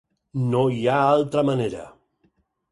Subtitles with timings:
[0.53, 1.87] No hi ha altra manera.